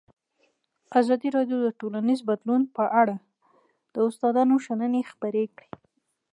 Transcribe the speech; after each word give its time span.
ازادي 0.99 1.29
راډیو 1.37 1.57
د 1.63 1.67
ټولنیز 1.79 2.19
بدلون 2.29 2.61
په 2.75 2.83
اړه 3.01 3.15
د 3.93 3.95
استادانو 4.07 4.55
شننې 4.65 5.01
خپرې 5.11 5.45
کړي. 5.57 5.69